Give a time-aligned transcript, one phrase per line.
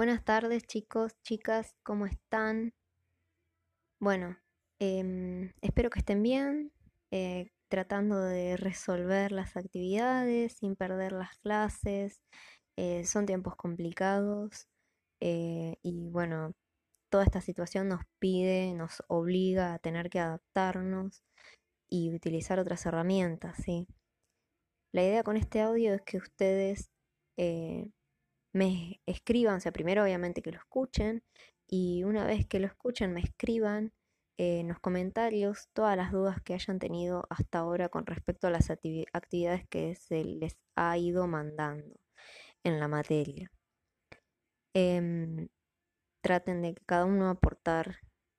[0.00, 2.72] Buenas tardes chicos, chicas, ¿cómo están?
[4.00, 4.38] Bueno,
[4.78, 6.72] em, espero que estén bien,
[7.10, 12.22] eh, tratando de resolver las actividades sin perder las clases.
[12.78, 14.68] Eh, son tiempos complicados
[15.20, 16.52] eh, y bueno,
[17.10, 21.22] toda esta situación nos pide, nos obliga a tener que adaptarnos
[21.90, 23.86] y utilizar otras herramientas, ¿sí?
[24.94, 26.90] La idea con este audio es que ustedes
[28.52, 31.22] me escriban, o sea, primero obviamente que lo escuchen
[31.66, 33.92] y una vez que lo escuchen me escriban
[34.38, 38.70] en los comentarios todas las dudas que hayan tenido hasta ahora con respecto a las
[38.70, 41.94] actividades que se les ha ido mandando
[42.64, 43.50] en la materia.
[44.74, 45.48] Em,
[46.22, 47.98] traten de que cada uno aportar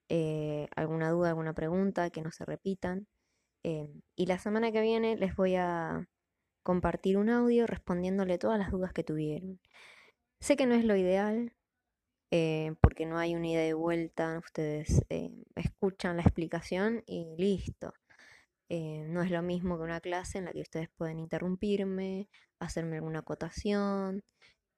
[0.09, 3.07] eh, alguna duda, alguna pregunta, que no se repitan.
[3.63, 6.07] Em, y la semana que viene les voy a
[6.63, 9.59] compartir un audio respondiéndole todas las dudas que tuvieron.
[10.41, 11.53] Sé que no es lo ideal,
[12.31, 17.93] eh, porque no hay una ida de vuelta, ustedes eh, escuchan la explicación y listo.
[18.69, 22.27] Eh, no es lo mismo que una clase en la que ustedes pueden interrumpirme,
[22.59, 24.23] hacerme alguna acotación,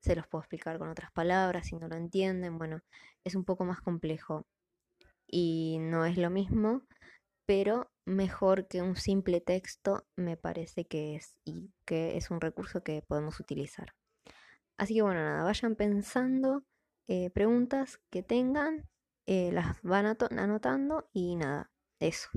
[0.02, 2.58] se los puedo explicar con otras palabras si no lo entienden.
[2.58, 2.82] Bueno,
[3.24, 4.46] es un poco más complejo
[5.28, 6.84] y no es lo mismo,
[7.48, 12.84] pero mejor que un simple texto me parece que es y que es un recurso
[12.84, 13.94] que podemos utilizar.
[14.78, 16.64] Así que bueno, nada, vayan pensando
[17.08, 18.88] eh, preguntas que tengan,
[19.26, 22.30] eh, las van anotando y nada, eso.